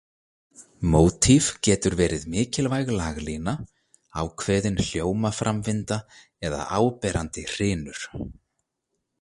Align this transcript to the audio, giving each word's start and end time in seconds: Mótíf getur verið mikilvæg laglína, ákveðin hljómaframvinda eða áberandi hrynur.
Mótíf 0.93 1.49
getur 1.67 1.95
verið 1.99 2.25
mikilvæg 2.35 2.89
laglína, 3.01 3.53
ákveðin 4.23 4.81
hljómaframvinda 4.87 5.99
eða 6.51 6.67
áberandi 6.81 7.49
hrynur. 7.53 8.05